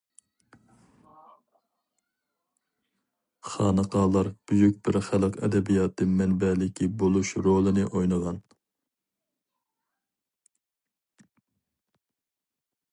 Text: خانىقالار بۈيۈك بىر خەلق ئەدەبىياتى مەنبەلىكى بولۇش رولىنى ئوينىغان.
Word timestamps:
خانىقالار 3.49 4.29
بۈيۈك 4.51 4.79
بىر 4.89 4.99
خەلق 5.09 5.37
ئەدەبىياتى 5.47 6.07
مەنبەلىكى 6.15 6.89
بولۇش 7.03 7.35
رولىنى 7.49 7.85
ئوينىغان. 7.91 8.41